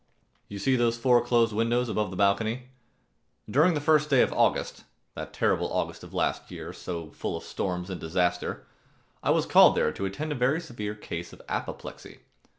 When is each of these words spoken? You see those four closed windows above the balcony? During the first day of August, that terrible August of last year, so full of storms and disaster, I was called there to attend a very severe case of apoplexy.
You 0.47 0.57
see 0.57 0.75
those 0.75 0.97
four 0.97 1.23
closed 1.23 1.53
windows 1.53 1.87
above 1.87 2.09
the 2.09 2.17
balcony? 2.17 2.69
During 3.47 3.75
the 3.75 3.79
first 3.79 4.09
day 4.09 4.23
of 4.23 4.33
August, 4.33 4.83
that 5.13 5.31
terrible 5.31 5.71
August 5.71 6.03
of 6.03 6.11
last 6.11 6.49
year, 6.49 6.73
so 6.73 7.11
full 7.11 7.37
of 7.37 7.43
storms 7.43 7.91
and 7.91 8.01
disaster, 8.01 8.65
I 9.21 9.29
was 9.29 9.45
called 9.45 9.75
there 9.75 9.91
to 9.91 10.05
attend 10.07 10.31
a 10.31 10.33
very 10.33 10.59
severe 10.59 10.95
case 10.95 11.33
of 11.33 11.41
apoplexy. 11.47 12.21